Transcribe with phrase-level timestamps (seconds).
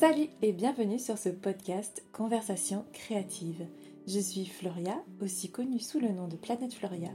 [0.00, 3.66] Salut et bienvenue sur ce podcast Conversation créative.
[4.06, 7.10] Je suis Floria, aussi connue sous le nom de Planète Floria.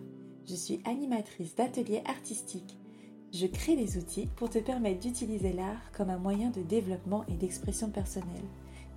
[0.47, 2.77] Je suis animatrice d'ateliers artistiques.
[3.33, 7.33] Je crée des outils pour te permettre d'utiliser l'art comme un moyen de développement et
[7.33, 8.45] d'expression personnelle.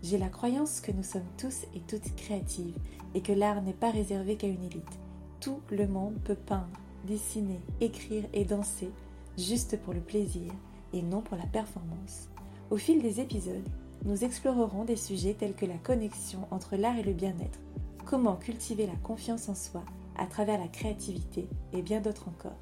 [0.03, 2.77] J'ai la croyance que nous sommes tous et toutes créatives
[3.15, 4.99] et que l'art n'est pas réservé qu'à une élite.
[5.41, 8.91] Tout le monde peut peindre, dessiner, écrire et danser
[9.39, 10.53] juste pour le plaisir
[10.93, 12.29] et non pour la performance.
[12.71, 13.67] Au fil des épisodes,
[14.05, 17.59] nous explorerons des sujets tels que la connexion entre l'art et le bien-être,
[18.07, 19.85] comment cultiver la confiance en soi
[20.17, 22.59] à travers la créativité et bien d'autres encore.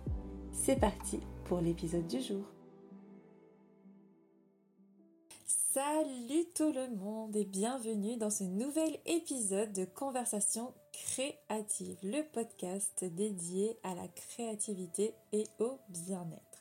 [0.52, 2.44] C'est parti pour l'épisode du jour.
[5.46, 13.04] Salut tout le monde et bienvenue dans ce nouvel épisode de Conversation créative, le podcast
[13.04, 16.55] dédié à la créativité et au bien-être.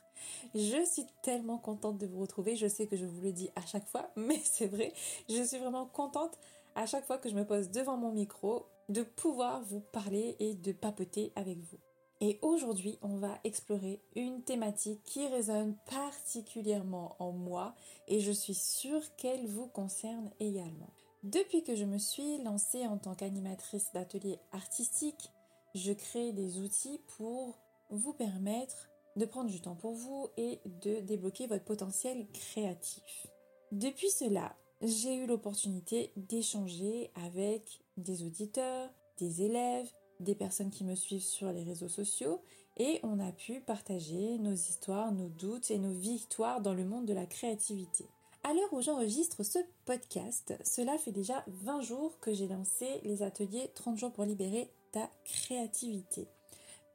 [0.54, 2.56] Je suis tellement contente de vous retrouver.
[2.56, 4.92] Je sais que je vous le dis à chaque fois, mais c'est vrai.
[5.28, 6.38] Je suis vraiment contente
[6.74, 10.54] à chaque fois que je me pose devant mon micro de pouvoir vous parler et
[10.54, 11.78] de papoter avec vous.
[12.20, 17.74] Et aujourd'hui, on va explorer une thématique qui résonne particulièrement en moi
[18.08, 20.88] et je suis sûre qu'elle vous concerne également.
[21.24, 25.30] Depuis que je me suis lancée en tant qu'animatrice d'ateliers artistiques,
[25.74, 27.58] je crée des outils pour
[27.90, 33.26] vous permettre de prendre du temps pour vous et de débloquer votre potentiel créatif.
[33.72, 40.94] Depuis cela, j'ai eu l'opportunité d'échanger avec des auditeurs, des élèves, des personnes qui me
[40.94, 42.40] suivent sur les réseaux sociaux
[42.76, 47.06] et on a pu partager nos histoires, nos doutes et nos victoires dans le monde
[47.06, 48.06] de la créativité.
[48.44, 53.22] À l'heure où j'enregistre ce podcast, cela fait déjà 20 jours que j'ai lancé les
[53.22, 56.28] ateliers 30 jours pour libérer ta créativité.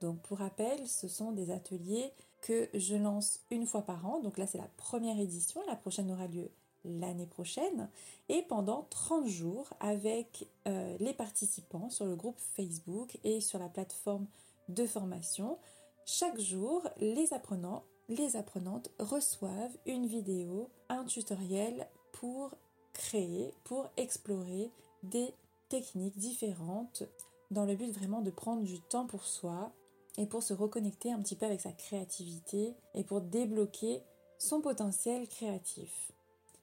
[0.02, 4.20] Donc pour rappel, ce sont des ateliers que je lance une fois par an.
[4.20, 5.62] Donc là, c'est la première édition.
[5.68, 6.50] La prochaine aura lieu
[6.84, 7.90] l'année prochaine.
[8.28, 13.70] Et pendant 30 jours avec euh, les participants sur le groupe Facebook et sur la
[13.70, 14.26] plateforme
[14.70, 15.58] de formation.
[16.06, 22.56] Chaque jour, les apprenants, les apprenantes reçoivent une vidéo, un tutoriel pour
[22.94, 24.72] créer, pour explorer
[25.04, 25.34] des
[25.70, 27.04] techniques différentes
[27.52, 29.72] dans le but vraiment de prendre du temps pour soi
[30.18, 34.02] et pour se reconnecter un petit peu avec sa créativité et pour débloquer
[34.38, 36.12] son potentiel créatif.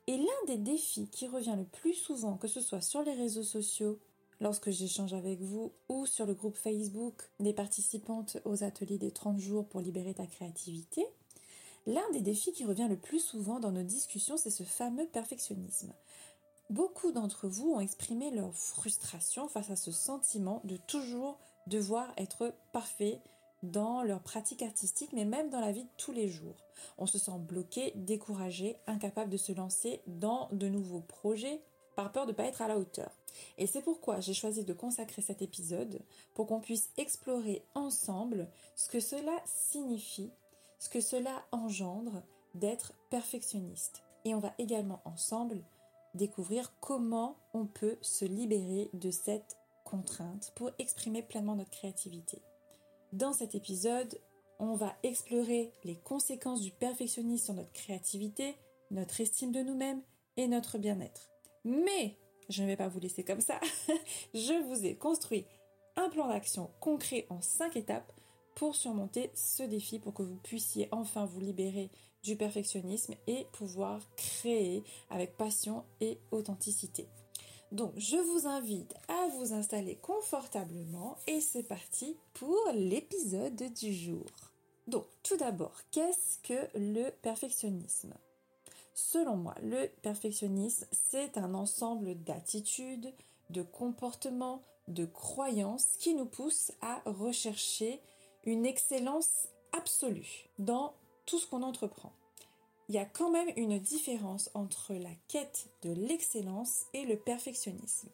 [0.07, 3.43] Et l'un des défis qui revient le plus souvent, que ce soit sur les réseaux
[3.43, 3.99] sociaux,
[4.41, 9.39] lorsque j'échange avec vous, ou sur le groupe Facebook des participantes aux ateliers des 30
[9.39, 11.07] jours pour libérer ta créativité,
[11.87, 15.93] l'un des défis qui revient le plus souvent dans nos discussions, c'est ce fameux perfectionnisme.
[16.71, 22.55] Beaucoup d'entre vous ont exprimé leur frustration face à ce sentiment de toujours devoir être
[22.73, 23.21] parfait,
[23.63, 26.57] dans leur pratique artistique, mais même dans la vie de tous les jours.
[26.97, 31.61] On se sent bloqué, découragé, incapable de se lancer dans de nouveaux projets
[31.97, 33.11] par peur de ne pas être à la hauteur.
[33.57, 36.01] Et c'est pourquoi j'ai choisi de consacrer cet épisode
[36.35, 40.31] pour qu'on puisse explorer ensemble ce que cela signifie,
[40.79, 42.23] ce que cela engendre
[42.55, 44.03] d'être perfectionniste.
[44.25, 45.65] Et on va également ensemble
[46.15, 52.43] découvrir comment on peut se libérer de cette contrainte pour exprimer pleinement notre créativité.
[53.13, 54.21] Dans cet épisode,
[54.59, 58.55] on va explorer les conséquences du perfectionnisme sur notre créativité,
[58.91, 60.03] notre estime de nous-mêmes
[60.37, 61.31] et notre bien-être.
[61.65, 62.19] Mais
[62.51, 63.61] je ne vais pas vous laisser comme ça.
[64.35, 65.47] je vous ai construit
[65.97, 68.13] un plan d'action concret en 5 étapes
[68.55, 71.91] pour surmonter ce défi, pour que vous puissiez enfin vous libérer
[72.23, 77.09] du perfectionnisme et pouvoir créer avec passion et authenticité.
[77.71, 84.25] Donc je vous invite à vous installer confortablement et c'est parti pour l'épisode du jour.
[84.87, 88.15] Donc tout d'abord, qu'est-ce que le perfectionnisme?
[88.95, 93.13] Selon moi, le perfectionnisme, c'est un ensemble d'attitudes,
[93.51, 98.01] de comportements, de croyances qui nous poussent à rechercher
[98.45, 100.95] une excellence absolue dans
[101.27, 102.13] tout ce qu'on entreprend
[102.89, 108.09] il y a quand même une différence entre la quête de l'excellence et le perfectionnisme.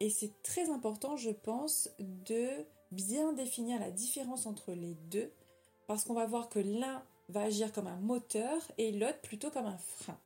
[0.00, 2.48] Et c'est très important, je pense, de
[2.90, 5.32] bien définir la différence entre les deux,
[5.86, 9.66] parce qu'on va voir que l'un va agir comme un moteur et l'autre plutôt comme
[9.66, 10.18] un frein.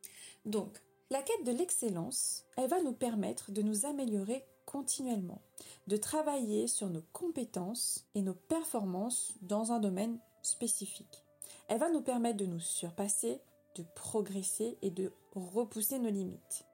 [0.44, 0.81] Donc,
[1.11, 5.41] la quête de l'excellence, elle va nous permettre de nous améliorer continuellement,
[5.87, 11.23] de travailler sur nos compétences et nos performances dans un domaine spécifique.
[11.69, 13.41] Elle va nous permettre de nous surpasser,
[13.76, 16.64] de progresser et de repousser nos limites.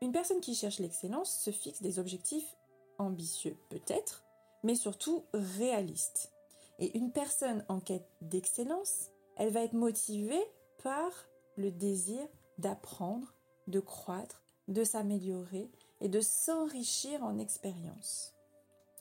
[0.00, 2.56] Une personne qui cherche l'excellence se fixe des objectifs
[2.98, 4.24] ambitieux peut-être,
[4.62, 6.32] mais surtout réalistes.
[6.78, 10.42] Et une personne en quête d'excellence, elle va être motivée
[10.82, 11.10] par
[11.56, 12.20] le désir
[12.58, 13.34] d'apprendre,
[13.66, 15.70] de croître, de s'améliorer
[16.00, 18.34] et de s'enrichir en expérience.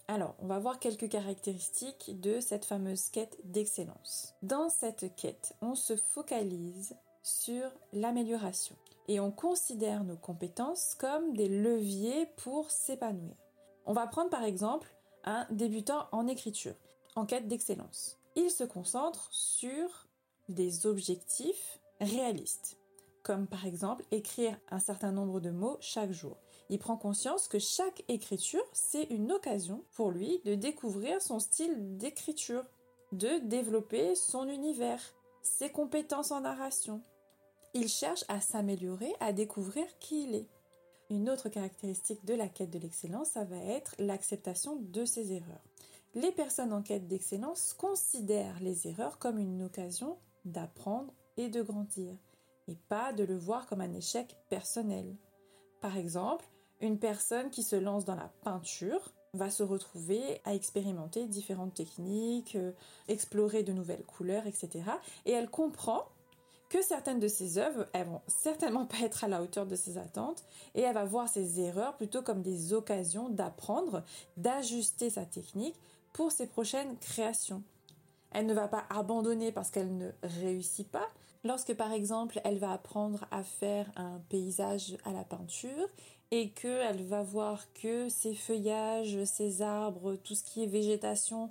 [0.07, 4.33] Alors, on va voir quelques caractéristiques de cette fameuse quête d'excellence.
[4.41, 6.95] Dans cette quête, on se focalise
[7.27, 8.75] sur l'amélioration
[9.07, 13.35] et on considère nos compétences comme des leviers pour s'épanouir.
[13.85, 14.93] On va prendre par exemple
[15.23, 16.75] un débutant en écriture,
[17.15, 18.17] en quête d'excellence.
[18.35, 20.07] Il se concentre sur
[20.49, 22.77] des objectifs réalistes,
[23.23, 26.37] comme par exemple écrire un certain nombre de mots chaque jour.
[26.69, 31.97] Il prend conscience que chaque écriture, c'est une occasion pour lui de découvrir son style
[31.97, 32.65] d'écriture,
[33.13, 35.01] de développer son univers,
[35.41, 37.01] ses compétences en narration.
[37.73, 40.47] Il cherche à s'améliorer, à découvrir qui il est.
[41.09, 45.63] Une autre caractéristique de la quête de l'excellence, ça va être l'acceptation de ses erreurs.
[46.15, 52.13] Les personnes en quête d'excellence considèrent les erreurs comme une occasion d'apprendre et de grandir,
[52.67, 55.15] et pas de le voir comme un échec personnel.
[55.79, 56.45] Par exemple,
[56.81, 62.55] une personne qui se lance dans la peinture va se retrouver à expérimenter différentes techniques,
[62.55, 62.71] euh,
[63.07, 64.85] explorer de nouvelles couleurs, etc.
[65.25, 66.05] Et elle comprend
[66.69, 69.97] que certaines de ses œuvres, elles vont certainement pas être à la hauteur de ses
[69.97, 70.43] attentes
[70.75, 74.03] et elle va voir ses erreurs plutôt comme des occasions d'apprendre,
[74.35, 75.75] d'ajuster sa technique
[76.13, 77.63] pour ses prochaines créations.
[78.31, 81.07] Elle ne va pas abandonner parce qu'elle ne réussit pas.
[81.43, 85.87] Lorsque par exemple elle va apprendre à faire un paysage à la peinture
[86.31, 91.49] et qu'elle va voir que ses feuillages, ses arbres, tout ce qui est végétation,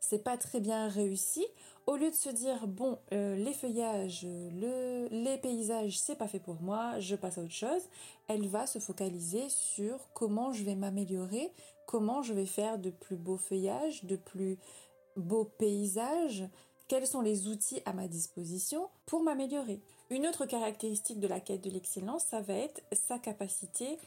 [0.00, 1.46] c'est pas très bien réussi,
[1.88, 6.38] au lieu de se dire bon euh, les feuillages, le, les paysages c'est pas fait
[6.38, 7.80] pour moi, je passe à autre chose,
[8.28, 11.50] elle va se focaliser sur comment je vais m'améliorer,
[11.86, 14.58] comment je vais faire de plus beaux feuillages, de plus
[15.16, 16.44] beaux paysages,
[16.88, 19.80] quels sont les outils à ma disposition pour m'améliorer.
[20.10, 23.98] Une autre caractéristique de la quête de l'excellence, ça va être sa capacité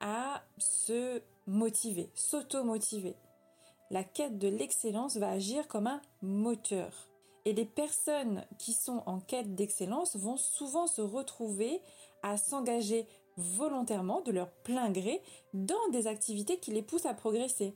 [0.00, 3.14] à se motiver, s'auto-motiver.
[3.90, 7.08] La quête de l'excellence va agir comme un moteur.
[7.44, 11.80] Et les personnes qui sont en quête d'excellence vont souvent se retrouver
[12.22, 13.06] à s'engager
[13.36, 15.22] volontairement, de leur plein gré,
[15.54, 17.74] dans des activités qui les poussent à progresser.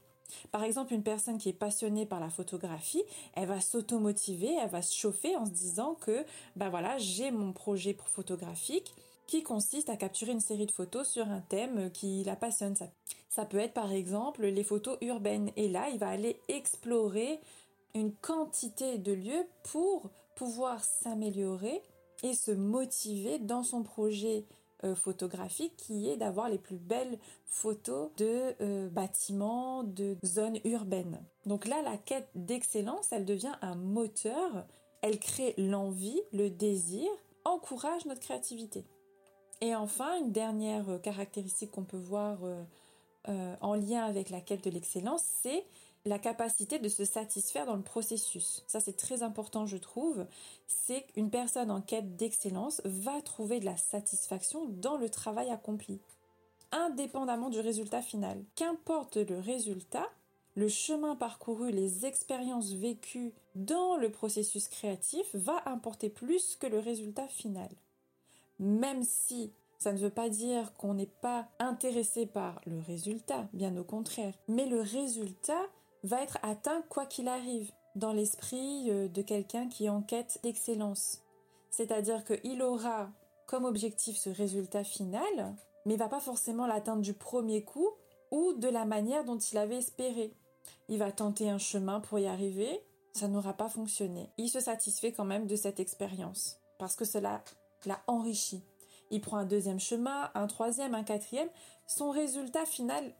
[0.50, 3.02] Par exemple, une personne qui est passionnée par la photographie,
[3.34, 6.24] elle va s'auto-motiver, elle va se chauffer en se disant que,
[6.56, 8.92] ben voilà, j'ai mon projet photographique,
[9.26, 12.76] qui consiste à capturer une série de photos sur un thème qui la passionne.
[12.76, 12.90] Ça,
[13.28, 15.50] ça peut être par exemple les photos urbaines.
[15.56, 17.40] Et là, il va aller explorer
[17.94, 21.82] une quantité de lieux pour pouvoir s'améliorer
[22.22, 24.44] et se motiver dans son projet
[24.84, 27.16] euh, photographique qui est d'avoir les plus belles
[27.46, 31.22] photos de euh, bâtiments, de zones urbaines.
[31.46, 34.66] Donc là, la quête d'excellence, elle devient un moteur,
[35.02, 37.08] elle crée l'envie, le désir,
[37.44, 38.84] encourage notre créativité.
[39.60, 42.38] Et enfin, une dernière euh, caractéristique qu'on peut voir
[43.60, 45.64] en lien avec la quête de l'excellence, c'est
[46.04, 48.64] la capacité de se satisfaire dans le processus.
[48.66, 50.26] Ça, c'est très important, je trouve.
[50.66, 56.00] C'est qu'une personne en quête d'excellence va trouver de la satisfaction dans le travail accompli,
[56.72, 58.42] indépendamment du résultat final.
[58.56, 60.08] Qu'importe le résultat,
[60.56, 66.78] le chemin parcouru, les expériences vécues dans le processus créatif va importer plus que le
[66.78, 67.70] résultat final
[68.62, 73.76] même si ça ne veut pas dire qu'on n'est pas intéressé par le résultat, bien
[73.76, 74.34] au contraire.
[74.46, 75.66] Mais le résultat
[76.02, 81.22] va être atteint quoi qu'il arrive dans l'esprit euh, de quelqu'un qui enquête d'excellence.
[81.70, 83.10] C'est-à-dire qu'il aura
[83.46, 85.54] comme objectif ce résultat final,
[85.84, 87.90] mais va pas forcément l'atteindre du premier coup
[88.30, 90.32] ou de la manière dont il avait espéré.
[90.88, 92.82] Il va tenter un chemin pour y arriver,
[93.12, 94.30] ça n'aura pas fonctionné.
[94.38, 97.42] Il se satisfait quand même de cette expérience parce que cela
[97.84, 98.62] l'a enrichi.
[99.10, 101.50] Il prend un deuxième chemin, un troisième, un quatrième.
[101.86, 103.14] Son résultat final,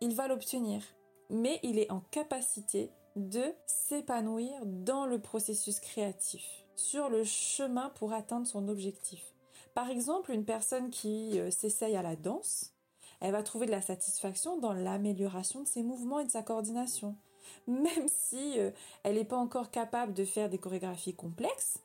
[0.00, 0.82] il va l'obtenir.
[1.30, 8.12] Mais il est en capacité de s'épanouir dans le processus créatif, sur le chemin pour
[8.12, 9.34] atteindre son objectif.
[9.74, 12.72] Par exemple, une personne qui euh, s'essaye à la danse,
[13.20, 17.16] elle va trouver de la satisfaction dans l'amélioration de ses mouvements et de sa coordination.
[17.66, 18.70] Même si euh,
[19.02, 21.78] elle n'est pas encore capable de faire des chorégraphies complexes,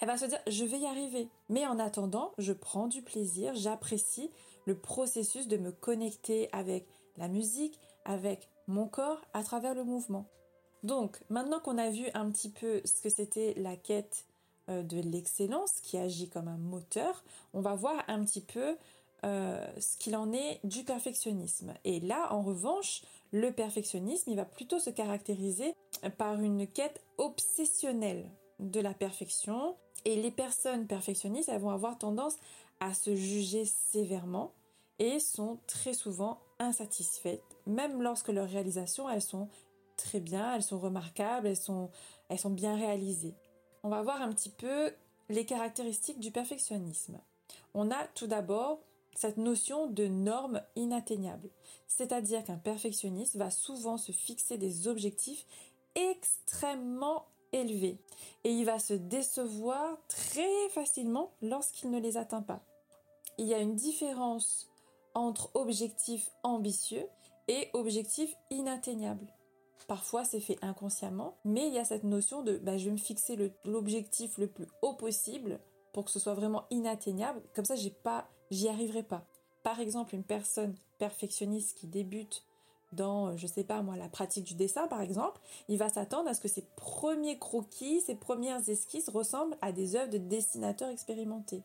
[0.00, 1.28] elle va se dire je vais y arriver.
[1.48, 4.30] Mais en attendant, je prends du plaisir, j'apprécie
[4.64, 6.86] le processus de me connecter avec
[7.16, 10.26] la musique, avec mon corps à travers le mouvement.
[10.82, 14.26] Donc, maintenant qu'on a vu un petit peu ce que c'était la quête
[14.68, 17.22] euh, de l'excellence qui agit comme un moteur,
[17.52, 18.76] on va voir un petit peu
[19.24, 21.74] euh, ce qu'il en est du perfectionnisme.
[21.84, 25.74] Et là, en revanche, le perfectionnisme, il va plutôt se caractériser
[26.16, 32.36] par une quête obsessionnelle de la perfection, et les personnes perfectionnistes, elles vont avoir tendance
[32.80, 34.52] à se juger sévèrement
[34.98, 39.48] et sont très souvent insatisfaites, même lorsque leurs réalisations, elles sont
[39.96, 41.90] très bien, elles sont remarquables, elles sont,
[42.28, 43.34] elles sont bien réalisées.
[43.82, 44.92] On va voir un petit peu
[45.28, 47.18] les caractéristiques du perfectionnisme.
[47.74, 48.80] On a tout d'abord
[49.14, 51.50] cette notion de norme inatteignable,
[51.86, 55.44] c'est-à-dire qu'un perfectionniste va souvent se fixer des objectifs
[55.94, 57.98] extrêmement élevés
[58.44, 62.60] et il va se décevoir très facilement lorsqu'il ne les atteint pas.
[63.38, 64.68] Il y a une différence
[65.18, 67.06] entre objectifs ambitieux
[67.48, 69.26] et objectifs inatteignables.
[69.86, 72.96] Parfois, c'est fait inconsciemment, mais il y a cette notion de bah, je vais me
[72.96, 75.60] fixer l'objectif le, plus haut possible
[75.92, 77.40] pour que ce soit vraiment inatteignable.
[77.54, 79.24] Comme ça, j'ai pas, j'y arriverai pas.
[79.62, 82.44] Par exemple, une personne perfectionniste qui débute
[82.92, 86.34] dans, je sais pas moi, la pratique du dessin par exemple, il va s'attendre à
[86.34, 91.62] ce que ses premiers croquis, ses premières esquisses ressemblent à des œuvres de dessinateurs expérimentés.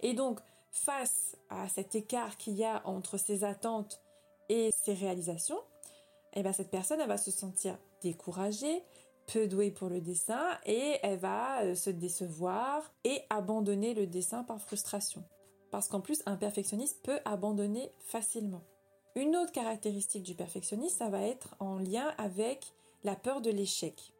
[0.00, 0.40] Et donc,
[0.74, 4.02] face à cet écart qu'il y a entre ses attentes
[4.48, 5.60] et ses réalisations,
[6.34, 8.82] eh ben, cette personne va se sentir découragée,
[9.32, 14.42] peu douée pour le dessin et elle va euh, se décevoir et abandonner le dessin
[14.42, 15.24] par frustration.
[15.70, 18.62] Parce qu'en plus, un perfectionniste peut abandonner facilement.
[19.14, 24.12] Une autre caractéristique du perfectionniste, ça va être en lien avec la peur de l'échec.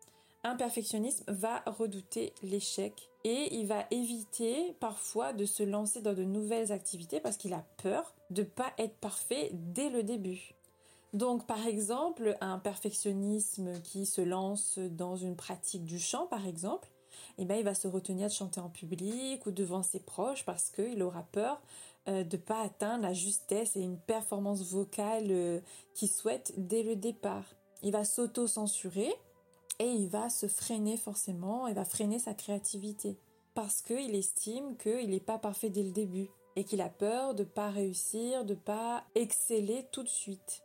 [0.44, 6.24] Un perfectionniste va redouter l'échec et il va éviter parfois de se lancer dans de
[6.24, 10.54] nouvelles activités parce qu'il a peur de ne pas être parfait dès le début.
[11.14, 16.88] Donc, par exemple, un perfectionnisme qui se lance dans une pratique du chant, par exemple,
[17.38, 20.70] eh ben, il va se retenir de chanter en public ou devant ses proches parce
[20.70, 21.62] qu'il aura peur
[22.08, 25.60] euh, de ne pas atteindre la justesse et une performance vocale euh,
[25.94, 27.44] qu'il souhaite dès le départ.
[27.82, 29.14] Il va s'auto-censurer
[29.78, 33.18] et il va se freiner forcément, il va freiner sa créativité
[33.54, 37.44] parce qu'il estime qu'il n'est pas parfait dès le début et qu'il a peur de
[37.44, 40.62] pas réussir, de pas exceller tout de suite.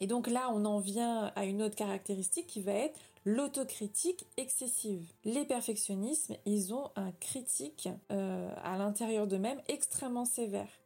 [0.00, 5.12] Et donc là, on en vient à une autre caractéristique qui va être l'autocritique excessive.
[5.24, 10.80] Les perfectionnismes, ils ont un critique euh, à l'intérieur d'eux-mêmes extrêmement sévère.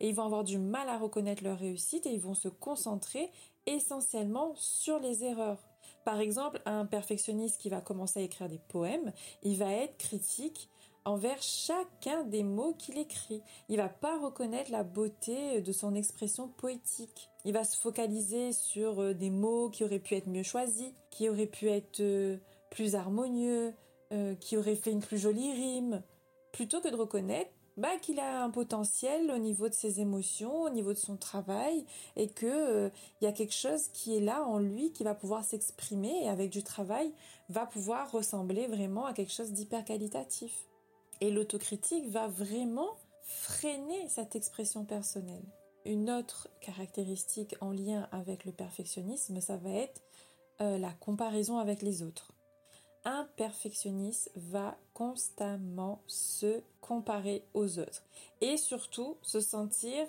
[0.00, 3.30] Et ils vont avoir du mal à reconnaître leur réussite et ils vont se concentrer
[3.66, 5.71] essentiellement sur les erreurs.
[6.04, 10.68] Par exemple, un perfectionniste qui va commencer à écrire des poèmes, il va être critique
[11.04, 13.42] envers chacun des mots qu'il écrit.
[13.68, 17.30] Il va pas reconnaître la beauté de son expression poétique.
[17.44, 21.28] Il va se focaliser sur euh, des mots qui auraient pu être mieux choisis, qui
[21.28, 22.36] auraient pu être euh,
[22.70, 23.74] plus harmonieux,
[24.12, 26.02] euh, qui auraient fait une plus jolie rime,
[26.52, 30.70] plutôt que de reconnaître bah, qu'il a un potentiel au niveau de ses émotions, au
[30.70, 31.84] niveau de son travail,
[32.16, 35.44] et que il y a quelque chose qui est là en lui qui va pouvoir
[35.44, 37.12] s'exprimer et avec du travail
[37.48, 40.66] va pouvoir ressembler vraiment à quelque chose d'hyper qualitatif.
[41.20, 45.44] Et l'autocritique va vraiment freiner cette expression personnelle.
[45.84, 50.00] Une autre caractéristique en lien avec le perfectionnisme, ça va être
[50.60, 52.32] euh, la comparaison avec les autres.
[53.04, 58.04] Un perfectionniste va constamment se comparer aux autres
[58.40, 60.06] et surtout se sentir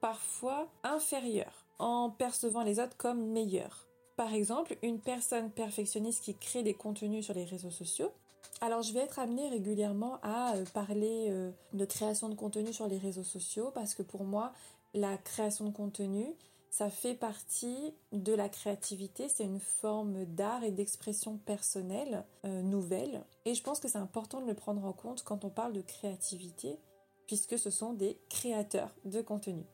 [0.00, 3.86] parfois inférieur en percevant les autres comme meilleurs.
[4.16, 8.12] Par exemple, une personne perfectionniste qui crée des contenus sur les réseaux sociaux,
[8.60, 12.88] alors je vais être amenée régulièrement à euh, parler euh, de création de contenu sur
[12.88, 14.52] les réseaux sociaux parce que pour moi
[14.94, 16.34] la création de contenu
[16.70, 23.24] ça fait partie de la créativité, c'est une forme d'art et d'expression personnelle euh, nouvelle
[23.44, 25.82] et je pense que c'est important de le prendre en compte quand on parle de
[25.82, 26.78] créativité
[27.26, 29.64] puisque ce sont des créateurs de contenu.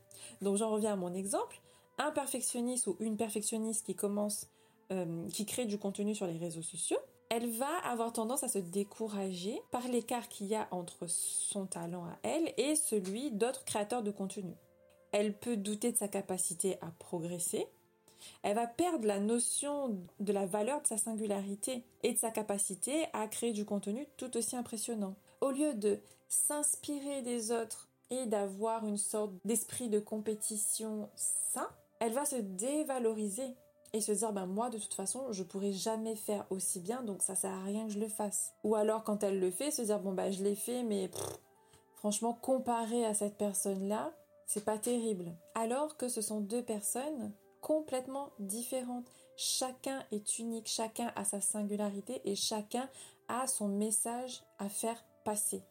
[0.41, 1.61] Donc j'en reviens à mon exemple,
[1.99, 4.49] un perfectionniste ou une perfectionniste qui commence
[5.33, 6.99] qui crée du contenu sur les réseaux sociaux,
[7.35, 12.05] elle va avoir tendance à se décourager par l'écart qu'il y a entre son talent
[12.05, 14.53] à elle et celui d'autres créateurs de contenu.
[15.13, 17.67] Elle peut douter de sa capacité à progresser.
[18.43, 23.07] Elle va perdre la notion de la valeur de sa singularité et de sa capacité
[23.13, 25.15] à créer du contenu tout aussi impressionnant.
[25.41, 31.69] Au lieu de s'inspirer des autres et d'avoir une sorte d'esprit de compétition sain,
[32.01, 33.55] elle va se dévaloriser
[33.93, 37.23] et se dire ben moi de toute façon je pourrais jamais faire aussi bien donc
[37.23, 39.83] ça sert à rien que je le fasse ou alors quand elle le fait se
[39.83, 41.11] dire bon ben je l'ai fait mais
[41.97, 44.13] franchement comparé à cette personne là
[44.47, 51.13] c'est pas terrible alors que ce sont deux personnes complètement différentes chacun est unique chacun
[51.17, 52.89] a sa singularité et chacun
[53.29, 55.63] a son message à faire passer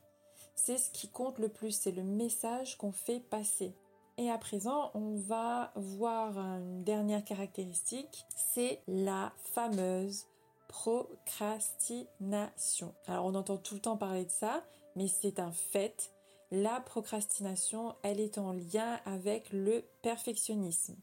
[0.55, 3.73] c'est ce qui compte le plus c'est le message qu'on fait passer
[4.17, 10.25] et à présent, on va voir une dernière caractéristique, c'est la fameuse
[10.67, 12.93] procrastination.
[13.07, 14.63] Alors on entend tout le temps parler de ça,
[14.95, 16.13] mais c'est un fait.
[16.51, 20.97] La procrastination, elle est en lien avec le perfectionnisme.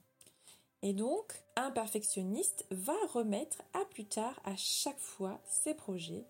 [0.83, 6.25] Et donc, un perfectionniste va remettre à plus tard à chaque fois ses projets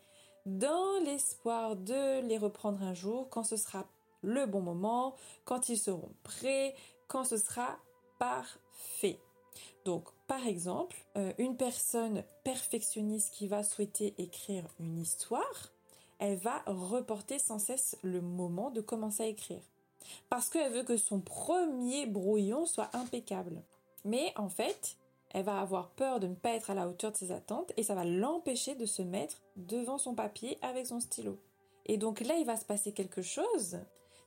[0.47, 3.87] dans l'espoir de les reprendre un jour quand ce sera
[4.23, 6.75] le bon moment, quand ils seront prêts,
[7.09, 7.79] quand ce sera
[8.19, 9.21] parfait.
[9.85, 15.73] Donc, par exemple, euh, une personne perfectionniste qui va souhaiter écrire une histoire,
[16.19, 19.63] elle va reporter sans cesse le moment de commencer à écrire.
[20.29, 23.63] Parce qu'elle veut que son premier brouillon soit impeccable.
[24.05, 24.97] Mais en fait,
[25.31, 27.83] elle va avoir peur de ne pas être à la hauteur de ses attentes et
[27.83, 31.39] ça va l'empêcher de se mettre devant son papier avec son stylo.
[31.87, 33.79] Et donc là, il va se passer quelque chose,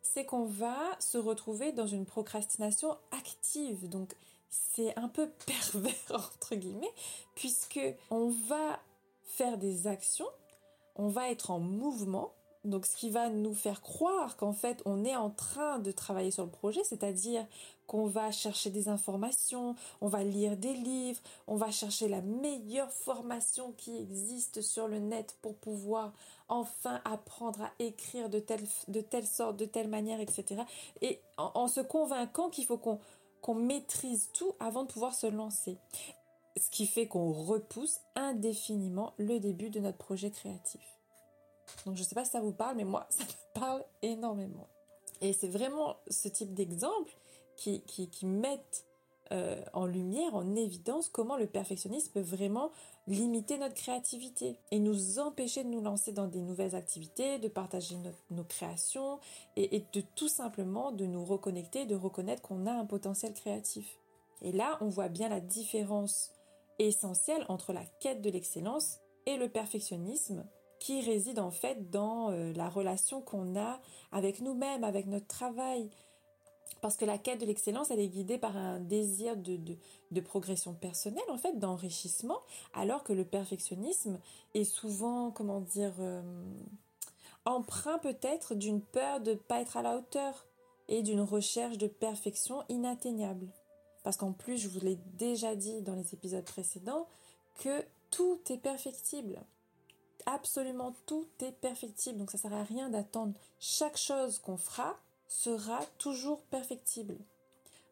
[0.02, 3.90] c'est qu'on va se retrouver dans une procrastination active.
[3.90, 4.16] Donc
[4.50, 6.94] c'est un peu pervers entre guillemets
[7.36, 8.80] puisque on va
[9.24, 10.28] faire des actions,
[11.02, 12.32] on va être en mouvement
[12.64, 16.30] donc ce qui va nous faire croire qu'en fait on est en train de travailler
[16.30, 17.44] sur le projet, c'est-à-dire
[17.88, 22.92] qu'on va chercher des informations, on va lire des livres, on va chercher la meilleure
[22.92, 26.14] formation qui existe sur le net pour pouvoir
[26.50, 30.62] enfin apprendre à écrire de telle, de telle sorte, de telle manière, etc.
[31.02, 33.00] Et en, se convainquant qu'il faut qu'on
[33.42, 35.80] qu'on maîtrise tout avant de pouvoir se lancer.
[36.60, 40.82] Ce qui fait qu'on repousse indéfiniment le début de notre projet créatif.
[41.86, 44.68] Donc je ne sais pas si ça vous parle, mais moi, ça me parle énormément.
[45.22, 47.12] Et c'est vraiment ce type d'exemple
[47.56, 48.26] qui, qui, qui
[49.32, 52.72] euh, en lumière, en évidence, comment le perfectionnisme peut vraiment
[53.08, 57.96] limiter notre créativité et nous empêcher de nous lancer dans des nouvelles activités, de partager
[58.30, 59.20] nos créations
[59.56, 64.00] et, et de tout simplement de nous reconnecter, de reconnaître qu'on a un potentiel créatif.
[64.42, 66.32] Et là, on voit bien la différence
[66.88, 70.46] essentielle entre la quête de l'excellence et le perfectionnisme
[70.80, 73.80] qui réside en fait dans euh, la relation qu'on a
[74.12, 75.90] avec nous-mêmes, avec notre travail.
[76.82, 79.60] Parce que la quête de l'excellence, elle est guidée par un désir de,
[80.10, 82.40] de, progression personnelle, en fait, d'enrichissement,
[82.74, 84.20] alors que le perfectionnisme
[84.56, 86.24] est souvent, comment dire, euh,
[87.46, 90.48] emprunt peut-être d'une peur de ne pas être à la hauteur
[90.88, 93.48] et d'une recherche de perfection inatteignable.
[94.04, 97.08] Parce qu'en plus, je vous l'ai déjà dit dans les épisodes précédents,
[97.60, 99.40] que tout est perfectible
[100.26, 103.34] absolument tout est perfectible, donc ça sert à rien d'attendre.
[103.60, 107.18] Chaque chose qu'on fera sera toujours perfectible.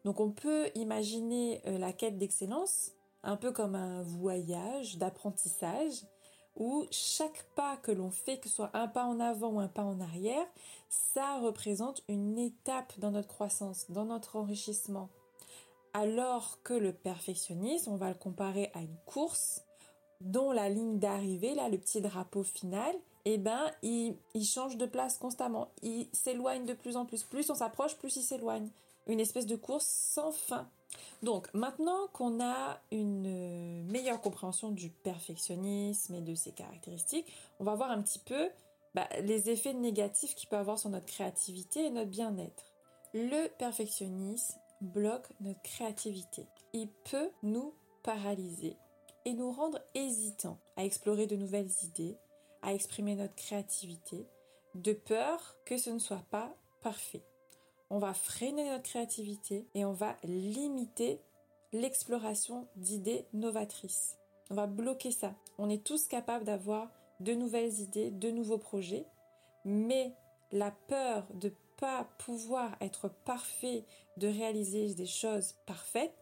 [0.04, 2.92] Donc on peut imaginer euh, la quête d'excellence
[3.22, 6.04] un peu comme un voyage d'apprentissage
[6.56, 9.68] où chaque pas que l'on fait, que ce soit un pas en avant ou un
[9.68, 10.46] pas en arrière,
[10.88, 15.08] ça représente une étape dans notre croissance, dans notre enrichissement.
[15.92, 19.62] Alors que le perfectionnisme, on va le comparer à une course,
[20.20, 25.18] dont la ligne d'arrivée, là, le petit drapeau final, eh ben, il, change de place
[25.18, 25.68] constamment.
[25.82, 27.24] Il s'éloigne de plus en plus.
[27.24, 28.68] Plus on s'approche, plus il s'éloigne.
[29.06, 30.68] Une espèce de course sans fin.
[31.22, 37.26] Donc, maintenant qu'on a une meilleure compréhension du perfectionnisme et de ses caractéristiques,
[37.58, 38.48] on va voir un petit peu
[38.94, 42.64] bah, les effets négatifs qu'il peut avoir sur notre créativité et notre bien-être.
[43.12, 46.46] Le perfectionnisme bloque notre créativité.
[46.72, 48.76] Il peut nous paralyser
[49.24, 52.16] et nous rendre hésitants à explorer de nouvelles idées,
[52.62, 54.26] à exprimer notre créativité,
[54.74, 57.22] de peur que ce ne soit pas parfait.
[57.90, 61.20] On va freiner notre créativité et on va limiter
[61.72, 64.16] l'exploration d'idées novatrices.
[64.50, 65.34] On va bloquer ça.
[65.58, 66.90] On est tous capables d'avoir
[67.20, 69.06] de nouvelles idées, de nouveaux projets,
[69.64, 70.14] mais
[70.52, 73.84] la peur de pas pouvoir être parfait,
[74.16, 76.14] de réaliser des choses parfaites,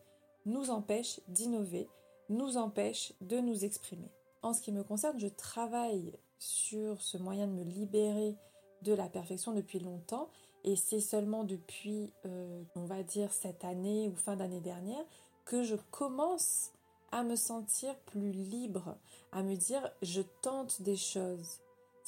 [0.47, 1.89] nous empêche d'innover,
[2.29, 4.11] nous empêche de nous exprimer.
[4.43, 8.37] En ce qui me concerne, je travaille sur ce moyen de me libérer
[8.83, 10.29] de la perfection depuis longtemps
[10.65, 15.05] et c'est seulement depuis, euh, on va dire, cette année ou fin d'année dernière
[15.45, 16.73] que je commence
[17.11, 18.97] à me sentir plus libre,
[19.33, 21.61] à me dire je tente des choses.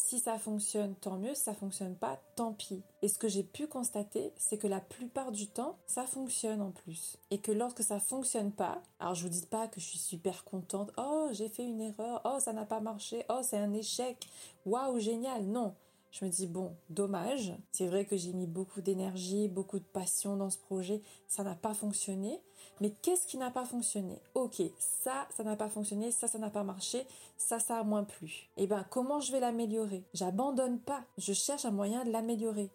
[0.06, 1.34] Si ça fonctionne, tant mieux.
[1.34, 2.82] Si ça fonctionne pas, tant pis.
[3.02, 6.72] Et ce que j'ai pu constater, c'est que la plupart du temps, ça fonctionne en
[6.72, 7.16] plus.
[7.30, 10.42] Et que lorsque ça fonctionne pas, alors je vous dis pas que je suis super
[10.44, 10.90] contente.
[10.96, 12.22] Oh, j'ai fait une erreur.
[12.24, 13.24] Oh, ça n'a pas marché.
[13.28, 14.26] Oh, c'est un échec.
[14.66, 15.44] Waouh, génial.
[15.44, 15.74] Non.
[16.10, 17.52] Je me dis, bon, dommage.
[17.70, 21.02] C'est vrai que j'ai mis beaucoup d'énergie, beaucoup de passion dans ce projet.
[21.28, 22.40] Ça n'a pas fonctionné.
[22.80, 24.18] Mais qu'est-ce qui n'a pas fonctionné?
[24.34, 28.04] Ok, ça, ça n'a pas fonctionné, ça, ça n'a pas marché, ça, ça a moins
[28.04, 28.48] plu.
[28.56, 30.02] Eh bien, comment je vais l'améliorer?
[30.14, 32.70] J'abandonne pas, je cherche un moyen de l'améliorer.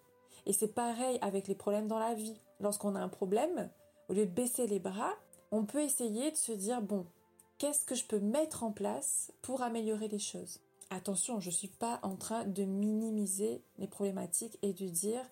[0.45, 2.39] Et c'est pareil avec les problèmes dans la vie.
[2.59, 3.69] Lorsqu'on a un problème,
[4.09, 5.13] au lieu de baisser les bras,
[5.51, 7.07] on peut essayer de se dire, bon,
[7.57, 10.59] qu'est-ce que je peux mettre en place pour améliorer les choses?
[10.91, 15.23] Attention, je ne suis pas en train de minimiser les problématiques et de dire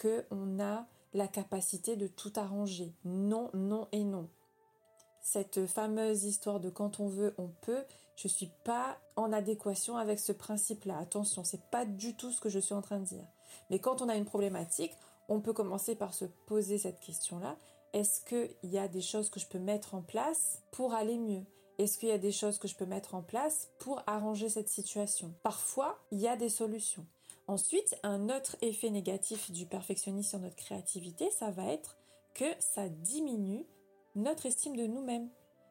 [0.00, 2.94] qu'on a la capacité de tout arranger.
[3.04, 4.28] Non, non et non.
[5.20, 7.84] Cette fameuse histoire de quand on veut, on peut,
[8.16, 10.98] je ne suis pas en adéquation avec ce principe-là.
[10.98, 13.26] Attention, c'est pas du tout ce que je suis en train de dire.
[13.68, 14.96] Mais quand on a une problématique,
[15.28, 17.56] on peut commencer par se poser cette question-là.
[17.92, 21.44] Est-ce qu'il y a des choses que je peux mettre en place pour aller mieux?
[21.78, 24.68] Est-ce qu'il y a des choses que je peux mettre en place pour arranger cette
[24.68, 25.34] situation?
[25.42, 27.06] Parfois, il y a des solutions.
[27.46, 31.96] Ensuite, un autre effet négatif du perfectionnisme sur notre créativité, ça va être
[32.34, 33.66] que ça diminue
[34.14, 35.28] notre estime de nous-mêmes.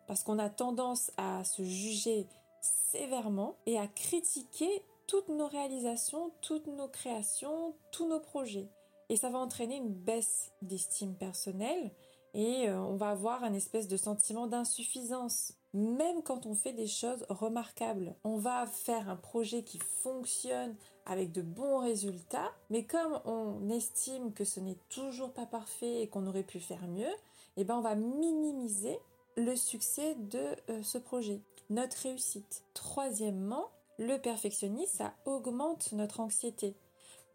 [0.08, 2.28] Parce qu'on a tendance à se juger
[2.62, 8.70] sévèrement et à critiquer toutes nos réalisations, toutes nos créations, tous nos projets.
[9.10, 11.92] Et ça va entraîner une baisse d'estime personnelle
[12.34, 15.54] et euh, on va avoir un espèce de sentiment d'insuffisance.
[15.74, 21.32] Même quand on fait des choses remarquables, on va faire un projet qui fonctionne avec
[21.32, 26.26] de bons résultats, mais comme on estime que ce n'est toujours pas parfait et qu'on
[26.26, 27.14] aurait pu faire mieux,
[27.58, 28.98] eh ben on va minimiser
[29.38, 32.64] le succès de euh, ce projet, notre réussite.
[32.74, 36.76] Troisièmement, le perfectionnisme, ça augmente notre anxiété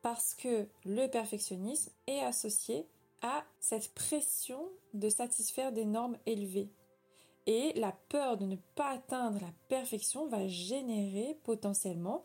[0.02, 2.86] parce que le perfectionnisme est associé
[3.22, 6.68] à cette pression de satisfaire des normes élevées.
[7.46, 12.24] Et la peur de ne pas atteindre la perfection va générer potentiellement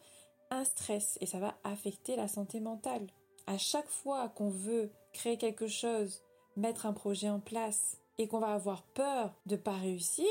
[0.50, 3.08] un stress et ça va affecter la santé mentale.
[3.48, 6.22] À chaque fois qu'on veut créer quelque chose,
[6.56, 10.28] mettre un projet en place et qu'on va avoir peur de pas réussir,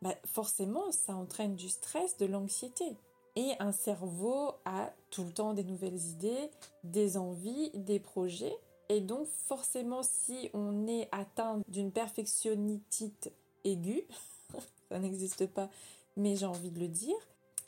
[0.00, 2.96] bah forcément ça entraîne du stress, de l'anxiété.
[3.34, 6.50] Et un cerveau a tout le temps des nouvelles idées,
[6.84, 8.56] des envies, des projets.
[8.88, 13.32] Et donc forcément si on est atteint d'une perfectionnitite
[13.64, 14.06] aiguë,
[14.92, 15.68] ça n'existe pas,
[16.16, 17.16] mais j'ai envie de le dire,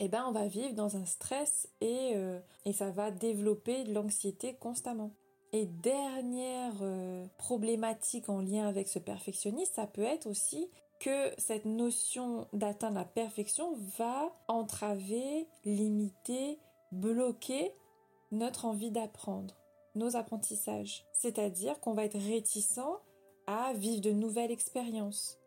[0.01, 3.93] eh ben on va vivre dans un stress et, euh, et ça va développer de
[3.93, 5.13] l'anxiété constamment.
[5.53, 11.65] Et dernière euh, problématique en lien avec ce perfectionnisme, ça peut être aussi que cette
[11.65, 16.59] notion d'atteindre la perfection va entraver, limiter,
[16.93, 17.73] bloquer
[18.33, 19.55] notre envie d'apprendre,
[19.95, 21.05] nos apprentissages.
[21.13, 22.81] C'est-à-dire qu'on va être réticent
[23.47, 25.39] à vivre de nouvelles expériences,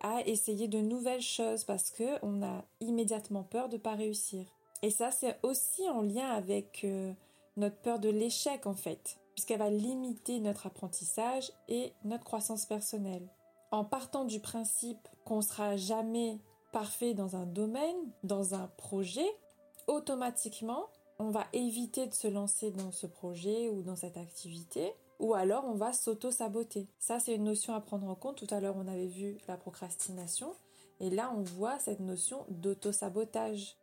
[0.00, 4.44] à essayer de nouvelles choses parce qu'on a immédiatement peur de pas réussir.
[4.82, 7.12] Et ça, c'est aussi en lien avec euh,
[7.56, 13.28] notre peur de l'échec en fait puisqu'elle va limiter notre apprentissage et notre croissance personnelle.
[13.70, 16.38] En partant du principe qu'on sera jamais
[16.72, 19.28] parfait dans un domaine, dans un projet,
[19.88, 20.86] automatiquement,
[21.18, 25.64] on va éviter de se lancer dans ce projet ou dans cette activité, ou alors
[25.64, 26.88] on va s'auto-saboter.
[26.98, 28.36] Ça, c'est une notion à prendre en compte.
[28.36, 30.54] Tout à l'heure, on avait vu la procrastination,
[31.00, 33.76] et là, on voit cette notion d'auto-sabotage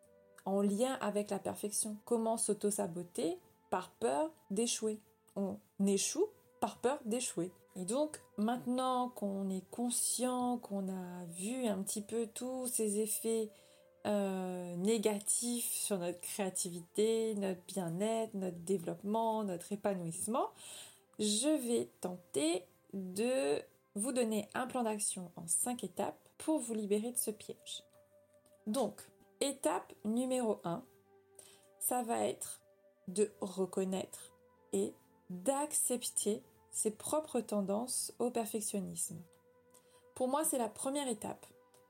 [0.45, 1.97] en lien avec la perfection.
[2.05, 3.37] Comment s'auto-saboter
[3.69, 4.99] par peur d'échouer?
[5.35, 6.25] On échoue
[6.59, 7.51] par peur d'échouer.
[7.75, 13.49] Et donc maintenant qu'on est conscient, qu'on a vu un petit peu tous ces effets
[14.05, 20.49] euh, négatifs sur notre créativité, notre bien-être, notre développement, notre épanouissement,
[21.19, 23.61] je vais tenter de
[23.95, 27.83] vous donner un plan d'action en 5 étapes pour vous libérer de ce piège.
[28.65, 29.01] Donc,
[29.41, 30.83] étape numéro 1,
[31.79, 32.61] ça va être
[33.07, 34.33] de reconnaître
[34.71, 34.93] et
[35.29, 39.21] d'accepter ses propres tendances au perfectionnisme.
[40.15, 41.45] Pour moi, c'est la première étape.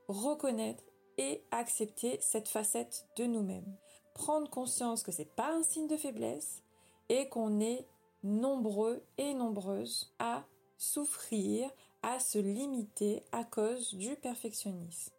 [0.08, 0.84] Reconnaître
[1.18, 3.78] et accepter cette facette de nous-mêmes.
[4.14, 6.62] Prendre conscience que c'est pas un signe de faiblesse
[7.10, 7.86] et qu'on est
[8.24, 10.46] nombreux et nombreuses à
[10.78, 11.70] souffrir,
[12.02, 15.14] à se limiter à cause du perfectionnisme.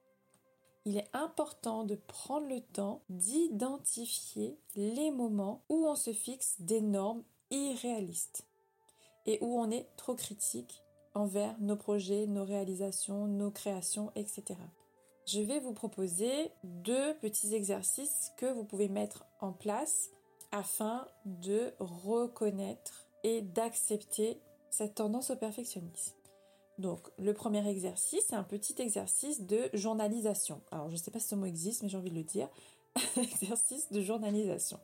[0.86, 6.82] Il est important de prendre le temps d'identifier les moments où on se fixe des
[6.82, 8.46] normes irréaliste
[9.24, 10.82] et où on est trop critique
[11.14, 14.58] envers nos projets, nos réalisations, nos créations, etc.
[15.26, 20.10] Je vais vous proposer deux petits exercices que vous pouvez mettre en place
[20.54, 24.40] afin de reconnaître et d'accepter
[24.70, 26.14] cette tendance au perfectionnisme.
[26.78, 30.60] Donc, le premier exercice, c'est un petit exercice de journalisation.
[30.70, 32.48] Alors, je ne sais pas si ce mot existe, mais j'ai envie de le dire.
[33.16, 34.78] exercice de journalisation.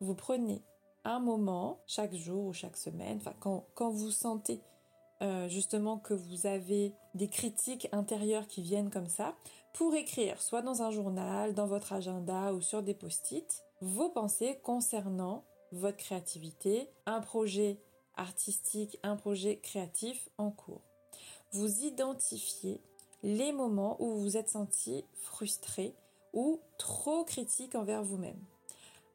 [0.00, 0.62] Vous prenez
[1.04, 3.34] un moment, chaque jour ou chaque semaine, enfin
[3.74, 4.60] quand, vous sentez
[5.20, 9.34] euh, justement que vous avez des critiques intérieures qui viennent comme ça,
[9.74, 14.60] pour écrire soit dans un journal, dans votre agenda ou sur des post-it, vos pensées
[14.62, 17.80] concernant votre créativité, un projet
[18.16, 20.82] artistique, un projet créatif en cours.
[21.50, 22.80] Vous identifiez
[23.24, 25.94] les moments où vous vous êtes senti frustré
[26.32, 28.38] ou trop critique envers vous-même.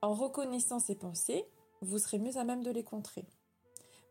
[0.02, 1.46] En reconnaissant ces pensées,
[1.82, 3.26] vous serez mieux à même de les contrer.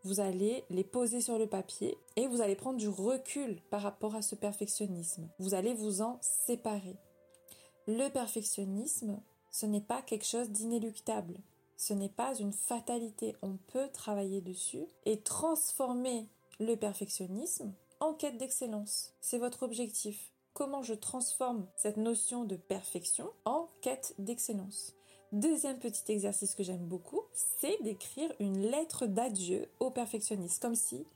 [0.05, 4.15] vous allez les poser sur le papier et vous allez prendre du recul par rapport
[4.15, 5.29] à ce perfectionnisme.
[5.39, 6.97] Vous allez vous en séparer.
[7.89, 9.21] Le perfectionnisme,
[9.59, 11.39] ce n'est pas quelque chose d'inéluctable.
[11.79, 13.35] Ce n'est pas une fatalité.
[13.41, 16.29] On peut travailler dessus et transformer
[16.61, 19.15] le perfectionnisme en quête d'excellence.
[19.23, 20.31] C'est votre objectif.
[20.53, 24.93] Comment je transforme cette notion de perfection en quête d'excellence?
[25.33, 31.07] Deuxième petit exercice que j'aime beaucoup, c'est d'écrire une lettre d'adieu au perfectionniste, comme si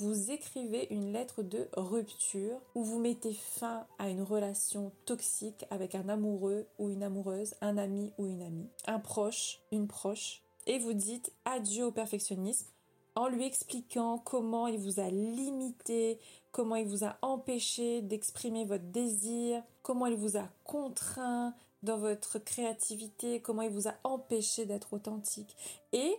[0.00, 5.94] vous écrivez une lettre de rupture où vous mettez fin à une relation toxique avec
[5.94, 10.78] un amoureux ou une amoureuse, un ami ou une amie, un proche, une proche, et
[10.78, 12.66] vous dites adieu au perfectionnisme
[13.14, 16.18] en lui expliquant comment il vous a limité,
[16.50, 22.38] comment il vous a empêché d'exprimer votre désir, comment il vous a contraint dans votre
[22.38, 25.56] créativité, comment il vous a empêché d'être authentique.
[25.92, 26.16] Et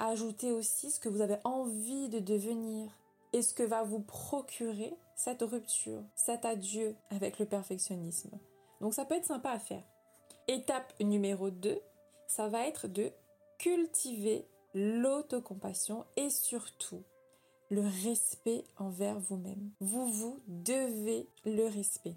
[0.00, 2.90] ajoutez aussi ce que vous avez envie de devenir
[3.32, 8.38] et ce que va vous procurer cette rupture, cet adieu avec le perfectionnisme.
[8.80, 9.84] Donc ça peut être sympa à faire.
[10.48, 11.80] Étape numéro 2,
[12.26, 13.12] ça va être de
[13.58, 17.02] cultiver l'autocompassion et surtout
[17.70, 19.70] le respect envers vous-même.
[19.80, 22.16] Vous vous devez le respect.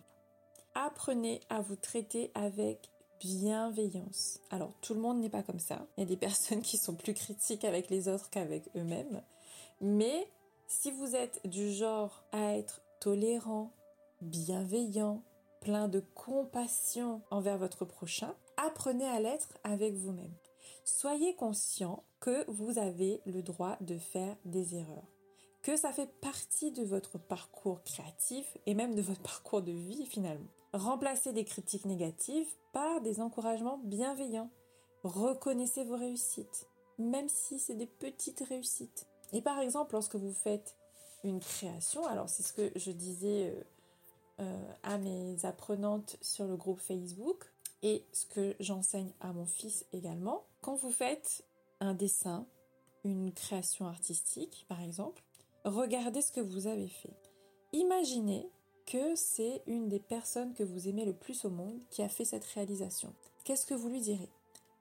[0.73, 4.39] Apprenez à vous traiter avec bienveillance.
[4.49, 5.85] Alors tout le monde n'est pas comme ça.
[5.97, 9.21] Il y a des personnes qui sont plus critiques avec les autres qu'avec eux-mêmes.
[9.81, 10.27] Mais
[10.73, 13.71] si vous êtes du genre à être tolérant,
[14.21, 15.23] bienveillant,
[15.61, 20.33] plein de compassion envers votre prochain, apprenez à l'être avec vous-même.
[20.83, 25.07] Soyez conscient que vous avez le droit de faire des erreurs,
[25.61, 30.07] que ça fait partie de votre parcours créatif et même de votre parcours de vie
[30.07, 30.49] finalement.
[30.73, 34.49] Remplacez des critiques négatives par des encouragements bienveillants.
[35.03, 39.07] Reconnaissez vos réussites, même si c'est des petites réussites.
[39.33, 40.75] Et par exemple, lorsque vous faites
[41.23, 43.63] une création, alors c'est ce que je disais euh,
[44.41, 49.85] euh, à mes apprenantes sur le groupe Facebook et ce que j'enseigne à mon fils
[49.91, 51.43] également, quand vous faites
[51.79, 52.45] un dessin,
[53.03, 55.23] une création artistique par exemple,
[55.65, 57.13] regardez ce que vous avez fait.
[57.73, 58.49] Imaginez
[58.85, 62.25] que c'est une des personnes que vous aimez le plus au monde qui a fait
[62.25, 63.13] cette réalisation.
[63.43, 64.29] Qu'est-ce que vous lui direz?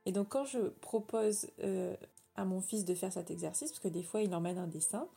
[0.04, 1.96] Et donc quand je propose euh,
[2.36, 5.08] à mon fils de faire cet exercice, parce que des fois il emmène un dessin,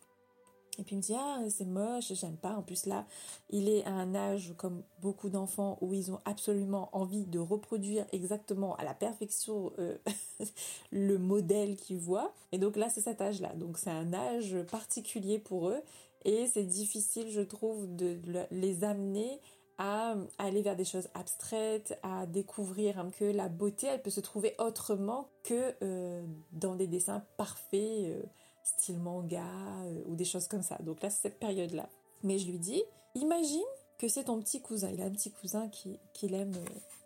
[0.77, 2.55] et puis il me dit ah c'est moche, j'aime pas.
[2.55, 3.05] En plus là,
[3.49, 8.05] il est à un âge comme beaucoup d'enfants où ils ont absolument envie de reproduire
[8.11, 9.97] exactement à la perfection euh,
[10.91, 12.33] le modèle qu'ils voient.
[12.51, 13.53] Et donc là c'est cet âge-là.
[13.55, 15.81] Donc c'est un âge particulier pour eux
[16.25, 18.17] et c'est difficile je trouve de
[18.51, 19.39] les amener
[19.77, 24.55] à aller vers des choses abstraites, à découvrir que la beauté, elle peut se trouver
[24.57, 28.23] autrement que euh, dans des dessins parfaits, euh,
[28.63, 29.45] style manga
[29.85, 30.77] euh, ou des choses comme ça.
[30.79, 31.89] Donc là, c'est cette période-là.
[32.23, 32.83] Mais je lui dis,
[33.13, 33.61] imagine
[33.97, 34.89] que c'est ton petit cousin.
[34.91, 36.55] Il a un petit cousin qui, qui l'aime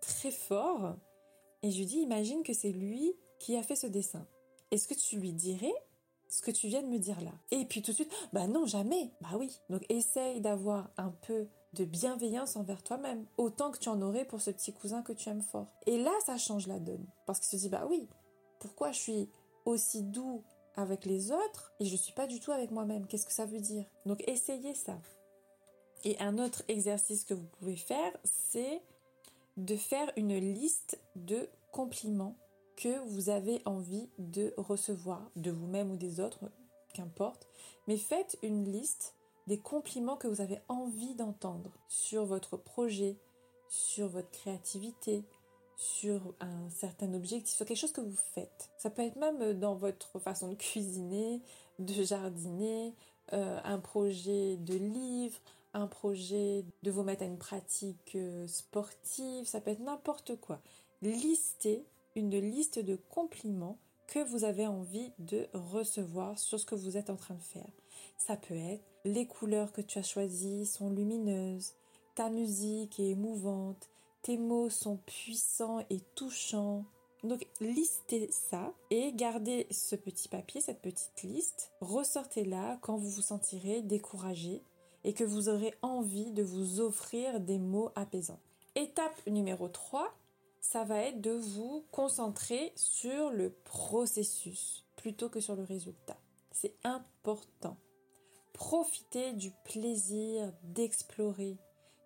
[0.01, 0.95] très fort.
[1.61, 4.25] Et je lui dis, imagine que c'est lui qui a fait ce dessin.
[4.71, 5.73] Est-ce que tu lui dirais
[6.29, 7.31] ce que tu viens de me dire là?
[7.51, 9.11] Et puis tout de suite, bah non, jamais.
[9.21, 9.59] Bah oui.
[9.69, 14.41] Donc essaye d'avoir un peu de bienveillance envers toi-même, autant que tu en aurais pour
[14.41, 15.67] ce petit cousin que tu aimes fort.
[15.85, 17.05] Et là, ça change la donne.
[17.25, 18.07] Parce qu'il se dit, bah oui,
[18.59, 19.29] pourquoi je suis
[19.65, 20.43] aussi doux
[20.75, 23.05] avec les autres et je ne suis pas du tout avec moi-même?
[23.07, 23.85] Qu'est-ce que ça veut dire?
[24.05, 24.97] Donc essayez ça.
[26.03, 28.81] Et un autre exercice que vous pouvez faire, c'est
[29.57, 32.37] de faire une liste de compliments
[32.77, 36.39] que vous avez envie de recevoir, de vous-même ou des autres,
[36.93, 37.47] qu'importe.
[37.87, 39.15] Mais faites une liste
[39.49, 43.17] des compliments que vous avez envie d'entendre sur votre projet,
[43.67, 45.23] sur votre créativité,
[45.75, 48.69] sur un certain objectif, sur quelque chose que vous faites.
[48.77, 51.41] Ça peut être même dans votre façon de cuisiner,
[51.79, 52.93] de jardiner,
[53.33, 55.39] euh, un projet de livre,
[55.73, 60.59] un projet de vous mettre à une pratique euh, sportive, ça peut être n'importe quoi.
[61.01, 61.83] Listez
[62.15, 67.09] une liste de compliments que vous avez envie de recevoir sur ce que vous êtes
[67.09, 67.78] en train de faire.
[68.19, 71.73] Ça peut être les couleurs que tu as choisies sont lumineuses,
[72.15, 73.89] ta musique est émouvante,
[74.21, 76.85] tes mots sont puissants et touchants.
[77.23, 83.21] Donc listez ça et gardez ce petit papier, cette petite liste, ressortez-la quand vous vous
[83.21, 84.61] sentirez découragé
[85.03, 88.39] et que vous aurez envie de vous offrir des mots apaisants.
[88.75, 90.13] Étape numéro 3,
[90.61, 96.17] ça va être de vous concentrer sur le processus plutôt que sur le résultat.
[96.51, 97.77] C'est important.
[98.59, 101.57] Profitez du plaisir d'explorer,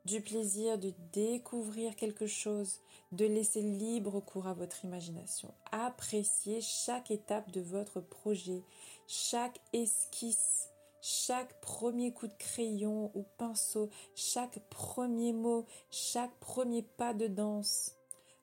[0.06, 2.80] du plaisir de découvrir quelque chose,
[3.12, 5.52] de laisser libre cours à votre imagination.
[5.72, 8.64] Appréciez chaque étape de votre projet,
[9.08, 10.70] chaque esquisse,
[11.02, 17.96] chaque premier coup de crayon ou pinceau, chaque premier mot, chaque premier pas de danse.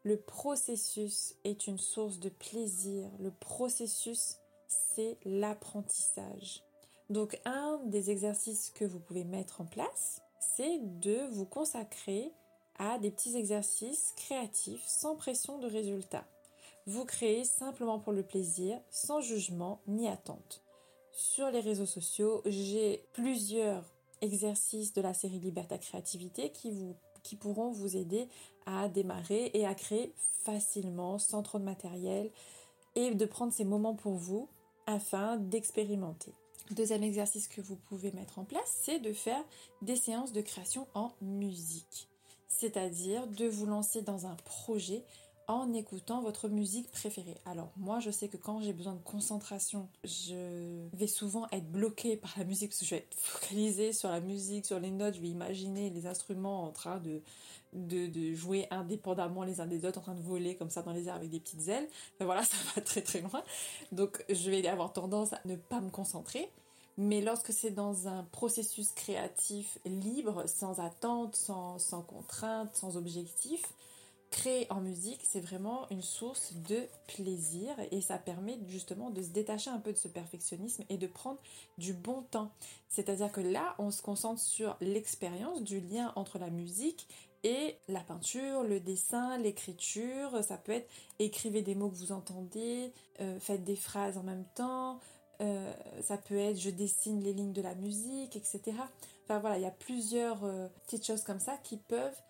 [0.03, 3.09] Le processus est une source de plaisir.
[3.21, 6.65] Le processus, c'est l'apprentissage.
[7.11, 10.23] Donc un des exercices que vous pouvez mettre en place,
[10.57, 12.33] c'est de vous consacrer
[12.79, 16.25] à des petits exercices créatifs sans pression de résultat.
[16.87, 20.63] Vous créez simplement pour le plaisir, sans jugement ni attente.
[21.11, 23.85] Sur les réseaux sociaux, j'ai plusieurs
[24.23, 26.95] exercices de la série Liberta Créativité qui, vous,
[27.25, 28.29] qui pourront vous aider
[28.67, 32.31] à démarrer et à créer facilement, sans trop de matériel,
[32.95, 34.49] et de prendre ces moments pour vous
[34.87, 36.33] afin d'expérimenter.
[36.71, 39.43] Deuxième exercice que vous pouvez mettre en place, c'est de faire
[39.83, 42.09] des séances de création en musique.
[42.47, 45.03] C'est-à-dire de vous lancer dans un projet
[45.49, 47.35] en écoutant votre musique préférée.
[47.45, 52.17] Alors moi je sais que quand j'ai besoin de concentration, je vais souvent être bloquée
[52.17, 55.17] par la musique parce que je vais être focalisée sur la musique, sur les notes,
[55.17, 57.21] je vais imaginer les instruments en train de,
[58.33, 61.17] jouer indépendamment les uns des autres, en train de voler comme ça dans les airs
[61.17, 61.89] avec des petites ailes.
[62.21, 63.43] Mais voilà, ça va très très loin.
[63.91, 66.49] Donc je vais avoir tendance à ne pas me concentrer.
[67.03, 73.63] Mais lorsque c'est dans un processus créatif libre, sans attente, sans, sans contrainte, sans objectif,
[74.31, 79.31] créer en musique, c'est vraiment une source de plaisir et ça permet justement de se
[79.31, 81.41] détacher un peu de ce perfectionnisme et de prendre
[81.79, 82.51] du bon temps.
[82.91, 87.09] C'est-à-dire que là, on se concentre sur l'expérience du lien entre la musique
[87.45, 90.45] et la peinture, le dessin, l'écriture.
[90.45, 94.45] Ça peut être écrivez des mots que vous entendez, euh, faites des phrases en même
[94.55, 95.01] temps.
[95.41, 95.73] Euh,
[96.03, 98.61] ça peut être je dessine les lignes de la musique, etc.
[99.25, 102.23] Enfin voilà, il y a plusieurs euh, petites choses comme ça qui peuvent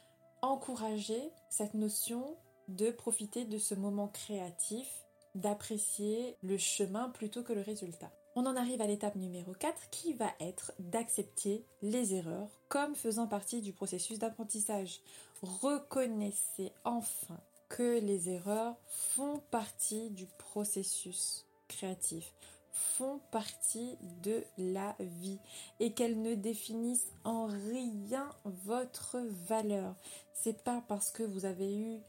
[0.43, 2.37] encourager cette notion
[2.69, 4.89] de profiter de ce moment créatif,
[5.35, 8.13] d'apprécier le chemin plutôt que le résultat.
[8.37, 13.27] On en arrive à l'étape numéro 4 qui va être d'accepter les erreurs comme faisant
[13.27, 15.01] partie du processus d'apprentissage.
[15.43, 22.33] Reconnaissez enfin que les erreurs font partie du processus créatif
[22.73, 25.39] font partie de la vie
[25.81, 29.95] et qu'elles ne définissent en rien votre valeur.
[30.33, 32.01] C'est pas parce que vous avez eu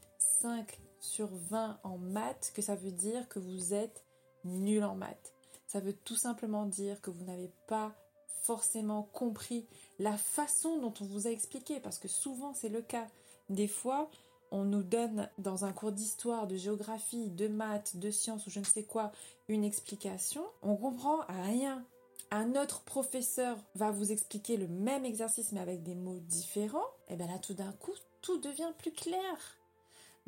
[0.42, 4.06] 5 sur 20 en maths que ça veut dire que vous êtes
[4.44, 5.34] nul en maths.
[5.68, 7.96] Ça veut tout simplement dire que vous n'avez pas
[8.44, 9.68] forcément compris
[10.00, 13.08] la façon dont on vous a expliqué parce que souvent c'est le cas.
[13.50, 14.10] Des fois,
[14.52, 18.60] on nous donne dans un cours d'histoire, de géographie, de maths, de sciences ou je
[18.60, 19.12] ne sais quoi
[19.48, 21.86] une explication, on comprend rien.
[22.30, 27.16] Un autre professeur va vous expliquer le même exercice mais avec des mots différents, et
[27.16, 29.58] bien là tout d'un coup tout devient plus clair.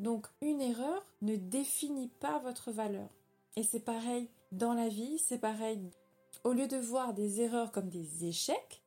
[0.00, 3.08] Donc une erreur ne définit pas votre valeur.
[3.56, 5.90] Et c'est pareil dans la vie, c'est pareil.
[6.42, 8.82] Au lieu de voir des erreurs comme des échecs,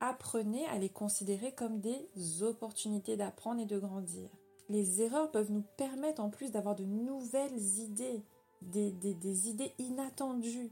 [0.00, 4.28] apprenez à les considérer comme des opportunités d'apprendre et de grandir
[4.68, 8.22] les erreurs peuvent nous permettre en plus d'avoir de nouvelles idées,
[8.62, 10.70] des, idées inattendues.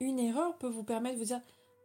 [0.00, 1.42] Une erreur peut vous permettre de vous dire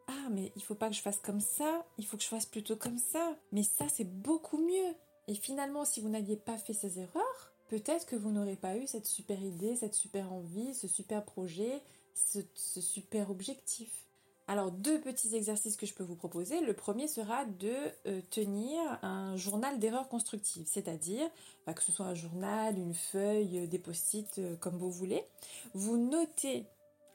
[0.08, 2.46] Ah, mais il faut pas que je fasse comme ça, il faut que je fasse
[2.46, 3.36] plutôt comme ça.
[3.52, 4.94] Mais ça, c'est beaucoup mieux.
[5.28, 8.88] Et finalement, si vous n'aviez pas fait ces erreurs, peut-être que vous n'aurez pas eu
[8.88, 11.82] cette super idée, cette super envie, ce super projet,
[12.14, 14.07] ce super objectif.
[14.50, 16.62] Alors deux petits exercices que je peux vous proposer.
[16.62, 17.74] Le premier sera de
[18.08, 21.28] euh, tenir un journal d'erreurs constructives, c'est-à-dire
[21.66, 25.26] bah, que ce soit un journal, une feuille, euh, des post-it, euh, comme vous voulez.
[25.74, 26.66] Vous notez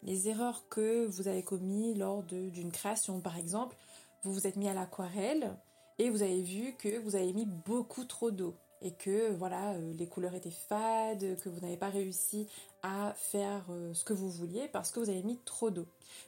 [0.02, 3.20] les erreurs que vous avez commises lors d'une création.
[3.20, 3.76] Par exemple,
[4.24, 5.56] vous vous êtes mis à l'aquarelle
[5.98, 10.06] et vous avez vu que vous avez mis beaucoup trop d'eau et que voilà les
[10.06, 12.46] couleurs étaient fades, que vous n'avez pas réussi
[12.82, 15.86] à faire euh, ce que vous vouliez parce que vous avez mis trop d'eau.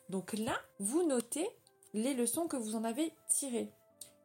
[0.08, 1.48] Donc là, vous notez
[1.92, 3.72] les leçons que vous en avez tirées.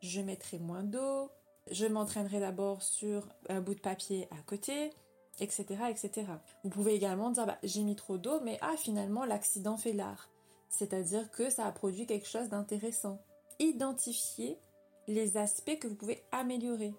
[0.01, 1.29] Je mettrai moins d'eau,
[1.71, 4.91] je m'entraînerai d'abord sur un bout de papier à côté,
[5.39, 5.65] etc.
[5.89, 6.27] etc.
[6.63, 10.29] Vous pouvez également dire bah, j'ai mis trop d'eau, mais ah finalement l'accident fait l'art.
[10.69, 13.19] C'est-à-dire que ça a produit quelque chose d'intéressant.
[13.59, 14.57] Identifiez
[15.07, 16.93] les aspects que vous pouvez améliorer,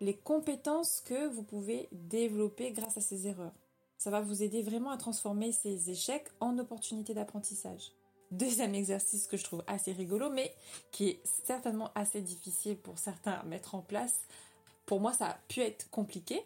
[0.00, 3.54] les compétences que vous pouvez développer grâce à ces erreurs.
[3.98, 7.92] Ça va vous aider vraiment à transformer ces échecs en opportunités d'apprentissage.
[8.30, 10.52] Deuxième exercice que je trouve assez rigolo, mais
[10.90, 14.20] qui est certainement assez difficile pour certains à mettre en place.
[14.86, 16.42] Pour moi, ça a pu être compliqué.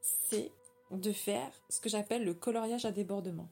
[0.00, 0.50] C'est
[0.90, 3.48] de faire ce que j'appelle le coloriage à débordement.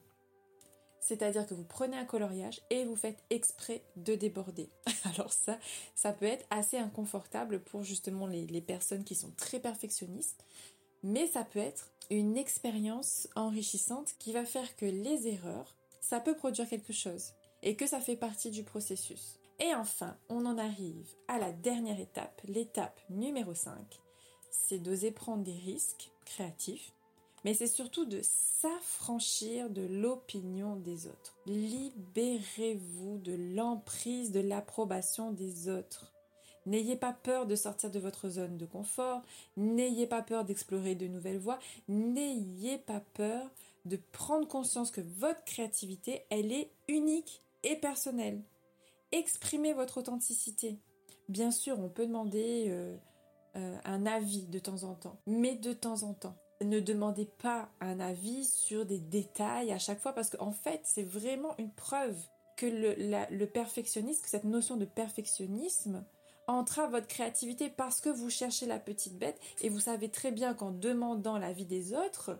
[1.03, 4.69] C'est-à-dire que vous prenez un coloriage et vous faites exprès de déborder.
[5.03, 5.59] Alors ça,
[5.95, 10.45] ça peut être assez inconfortable pour justement les, personnes qui sont très perfectionnistes,
[11.03, 16.35] mais ça peut être une expérience enrichissante qui va faire que les erreurs, ça peut
[16.35, 19.39] produire quelque chose et que ça fait partie du processus.
[19.59, 23.75] Et enfin, on en arrive à la dernière étape, l'étape numéro 5,
[24.51, 26.93] c'est d'oser prendre des risques créatifs
[27.43, 31.35] mais c'est surtout de s'affranchir de l'opinion des autres.
[31.45, 36.13] Libérez-vous de l'emprise de l'approbation des autres.
[36.65, 39.21] N'ayez pas peur de sortir de votre zone de confort,
[39.57, 43.51] n'ayez pas peur d'explorer de nouvelles voies, n'ayez pas peur
[43.83, 48.41] de prendre conscience que votre créativité, elle est unique et personnelle.
[49.11, 50.79] Exprimez votre authenticité.
[51.27, 52.95] Bien sûr, on peut demander euh,
[53.57, 57.69] euh, un avis de temps en temps, mais de temps en temps ne demandez pas
[57.81, 62.15] un avis sur des détails à chaque fois parce qu'en fait, c'est vraiment une preuve
[62.57, 66.03] que le, perfectionnisme, que cette notion de perfectionnisme
[66.47, 70.53] entrave votre créativité parce que vous cherchez la petite bête et vous savez très bien
[70.53, 72.37] qu'en demandant l'avis des autres,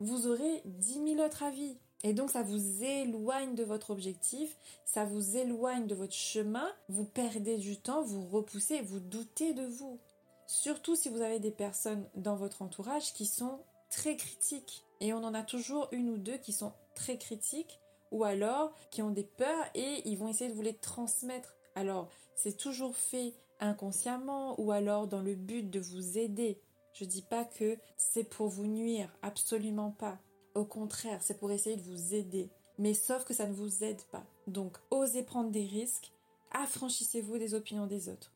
[0.00, 1.78] vous aurez dix mille autres avis.
[2.04, 7.04] Et donc ça vous éloigne de votre objectif, ça vous éloigne de votre chemin, vous
[7.04, 9.98] perdez du temps, vous repoussez, vous doutez de vous.
[10.46, 14.84] Surtout si vous avez des personnes dans votre entourage qui sont très critiques.
[15.00, 17.80] Et on en a toujours une ou deux qui sont très critiques
[18.12, 21.56] ou alors qui ont des peurs et ils vont essayer de vous les transmettre.
[21.74, 26.60] Alors, c'est toujours fait inconsciemment ou alors dans le but de vous aider.
[26.92, 30.18] Je dis pas que c'est pour vous nuire, absolument pas.
[30.54, 32.48] Au contraire, c'est pour essayer de vous aider.
[32.78, 34.24] Mais sauf que ça ne vous aide pas.
[34.46, 36.12] Donc, osez prendre des risques,
[36.52, 38.32] affranchissez-vous des opinions des autres.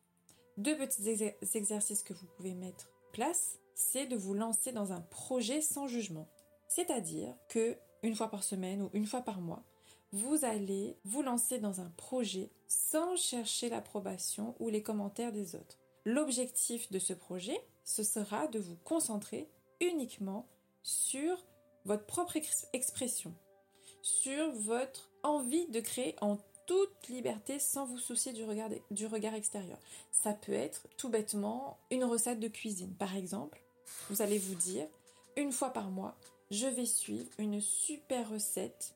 [0.61, 1.09] Deux petits
[1.55, 6.29] exercices que vous pouvez mettre place, c'est de vous lancer dans un projet sans jugement.
[6.69, 9.65] C'est-à-dire que une fois par semaine ou une fois par mois,
[10.13, 15.79] vous allez vous lancer dans un projet sans chercher l'approbation ou les commentaires des autres.
[16.05, 19.49] L'objectif de ce projet, ce sera de vous concentrer
[19.81, 20.47] uniquement
[20.83, 21.43] sur
[21.87, 22.37] votre propre
[22.75, 23.35] expression,
[24.03, 26.37] sur votre envie de créer en
[26.71, 29.77] toute liberté sans vous soucier du regard, du regard extérieur.
[30.13, 32.95] Ça peut être tout bêtement une recette de cuisine.
[32.95, 33.61] Par exemple,
[34.09, 34.87] vous allez vous dire,
[35.37, 36.15] une fois par mois,
[36.53, 38.95] je vais suivre une super recette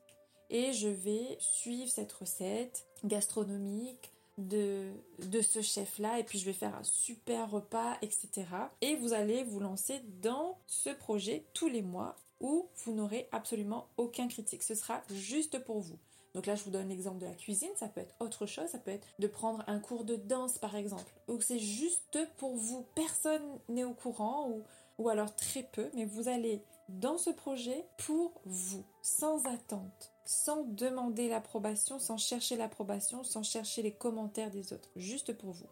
[0.49, 4.93] et je vais suivre cette recette gastronomique de,
[5.27, 8.45] de ce chef-là et puis je vais faire un super repas, etc.
[8.79, 13.89] Et vous allez vous lancer dans ce projet tous les mois où vous n'aurez absolument
[13.97, 14.63] aucun critique.
[14.63, 15.99] Ce sera juste pour vous.
[16.35, 18.77] Donc là, je vous donne l'exemple de la cuisine, ça peut être autre chose, ça
[18.77, 22.85] peut être de prendre un cours de danse par exemple, où c'est juste pour vous,
[22.93, 24.63] personne n'est au courant ou,
[24.97, 30.63] ou alors très peu, mais vous allez dans ce projet pour vous, sans attente, sans
[30.63, 35.69] demander l'approbation, sans chercher l'approbation, sans chercher les commentaires des autres, juste pour vous.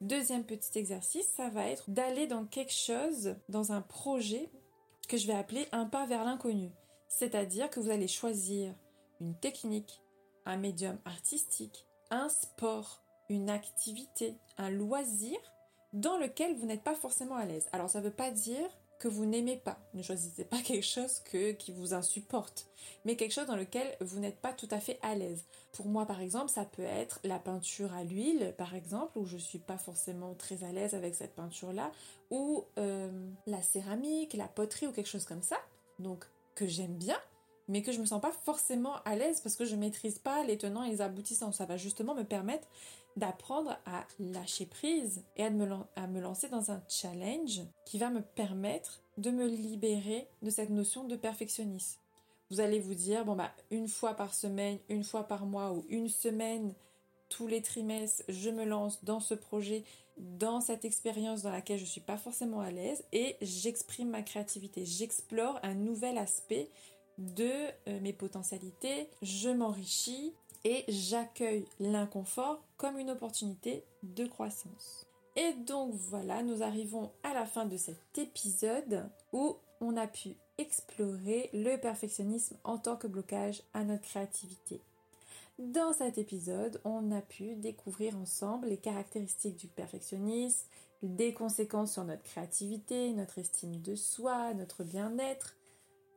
[0.00, 4.48] Deuxième petit exercice, ça va être d'aller dans quelque chose, dans un projet
[5.08, 6.70] que je vais appeler un pas vers l'inconnu.
[7.08, 8.74] C'est-à-dire que vous allez choisir
[9.20, 10.02] une technique,
[10.46, 15.36] un médium artistique, un sport, une activité, un loisir
[15.92, 17.68] dans lequel vous n'êtes pas forcément à l'aise.
[17.72, 18.68] Alors ça ne veut pas dire
[18.98, 19.78] que vous n'aimez pas.
[19.92, 22.66] Ne choisissez pas quelque chose que, qui vous insupporte,
[23.04, 25.44] mais quelque chose dans lequel vous n'êtes pas tout à fait à l'aise.
[25.72, 29.36] Pour moi, par exemple, ça peut être la peinture à l'huile, par exemple, où je
[29.36, 31.90] suis pas forcément très à l'aise avec cette peinture-là,
[32.30, 33.10] ou euh,
[33.46, 35.58] la céramique, la poterie ou quelque chose comme ça.
[35.98, 36.24] Donc
[36.54, 37.18] que j'aime bien,
[37.68, 40.58] mais que je me sens pas forcément à l'aise parce que je maîtrise pas les
[40.58, 41.52] tenants et les aboutissants.
[41.52, 42.68] Ça va justement me permettre
[43.16, 48.10] d'apprendre à lâcher prise et à me, à me lancer dans un challenge qui va
[48.10, 51.98] me permettre de me libérer de cette notion de perfectionnisme.
[52.50, 55.84] Vous allez vous dire, bon bah, une fois par semaine, une fois par mois ou
[55.88, 56.74] une semaine,
[57.28, 59.84] tous les trimestres, je me lance dans ce projet,
[60.18, 64.84] dans cette expérience dans laquelle je suis pas forcément à l'aise et j'exprime ma créativité,
[64.84, 66.68] j'explore un nouvel aspect
[67.18, 67.50] de
[67.88, 70.32] euh, mes potentialités, je m'enrichis
[70.64, 75.06] et j'accueille l'inconfort comme une opportunité de croissance.
[75.36, 80.36] Et donc voilà, nous arrivons à la fin de cet épisode où on a pu
[80.58, 84.80] explorer le perfectionnisme en tant que blocage à notre créativité.
[85.58, 90.66] Dans cet épisode, on a pu découvrir ensemble les caractéristiques du perfectionnisme,
[91.02, 95.56] des conséquences sur notre créativité, notre estime de soi, notre bien-être,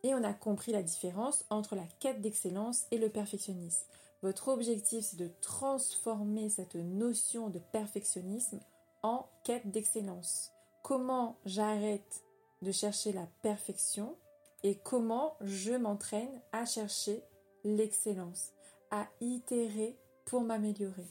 [0.03, 3.85] et on a compris la différence entre la quête d'excellence et le perfectionnisme.
[4.23, 8.59] Votre objectif, c'est de transformer cette notion de perfectionnisme
[9.03, 10.51] en quête d'excellence.
[10.83, 12.23] Comment j'arrête
[12.61, 14.15] de chercher la perfection
[14.63, 17.21] et comment je m'entraîne à chercher
[17.63, 18.51] l'excellence,
[18.91, 21.07] à itérer pour m'améliorer.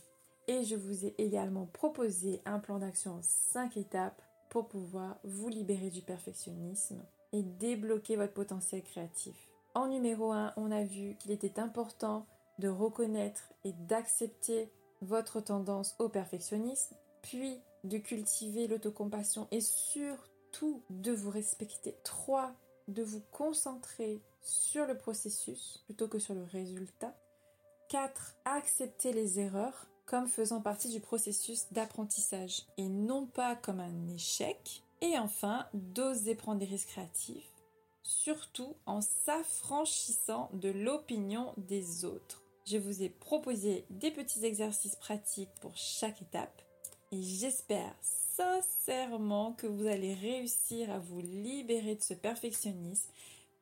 [0.49, 5.49] Et je vous ai également proposé un plan d'action en 5 étapes pour pouvoir vous
[5.49, 7.03] libérer du perfectionnisme
[7.43, 9.37] débloquer votre potentiel créatif.
[9.75, 12.27] En numéro 1, on a vu qu'il était important
[12.59, 14.71] de reconnaître et d'accepter
[15.03, 21.97] votre tendance au perfectionnisme, puis de cultiver l'autocompassion et surtout de vous respecter.
[22.05, 22.53] 3.
[22.89, 27.15] De vous concentrer sur le processus plutôt que sur le résultat.
[27.89, 28.37] 4.
[28.45, 34.86] Accepter les erreurs comme faisant partie du processus d'apprentissage et non pas comme un échec.
[35.03, 37.53] Et enfin, d'oser prendre des risques créatifs,
[38.03, 42.43] surtout en s'affranchissant de l'opinion des autres.
[42.67, 46.63] Je vous ai proposé des petits exercices pratiques pour chaque étape
[47.13, 53.11] et j'espère sincèrement que vous allez réussir à vous libérer de ce perfectionnisme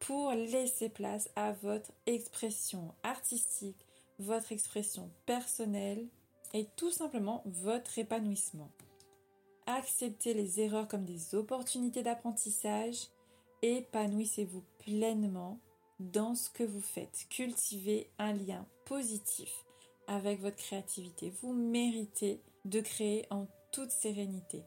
[0.01, 3.87] pour laisser place à votre expression artistique,
[4.18, 6.07] votre expression personnelle
[6.53, 8.70] et tout simplement votre épanouissement.
[9.66, 13.08] Acceptez les erreurs comme des opportunités d'apprentissage.
[13.62, 15.58] Épanouissez-vous pleinement
[16.00, 17.26] dans ce que vous faites.
[17.30, 19.64] Cultivez un lien positif
[20.06, 21.32] avec votre créativité.
[21.42, 24.62] Vous méritez de créer en toute sérénité.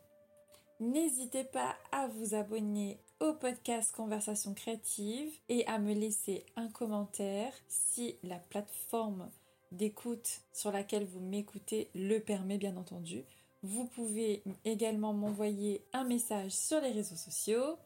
[0.79, 7.53] N'hésitez pas à vous abonner au podcast Conversation créative et à me laisser un commentaire
[7.67, 9.29] si la plateforme
[9.71, 13.23] d'écoute sur laquelle vous m'écoutez le permet bien entendu.
[13.63, 17.77] Vous pouvez également m'envoyer un message sur les réseaux sociaux.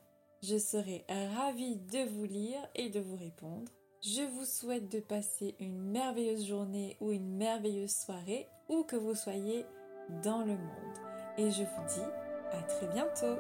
[0.44, 3.72] Je serai ravie de vous lire et de vous répondre.
[4.02, 9.16] Je vous souhaite de passer une merveilleuse journée ou une merveilleuse soirée où que vous
[9.16, 9.66] soyez
[10.24, 10.98] dans le monde.
[11.38, 12.12] Et je vous dis
[12.52, 13.40] à très bientôt